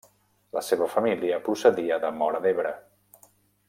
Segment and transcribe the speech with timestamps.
[0.57, 2.77] La seva família procedia de Móra d'Ebre.